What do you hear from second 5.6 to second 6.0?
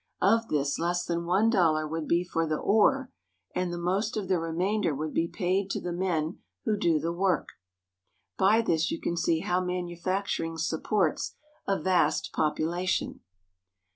to the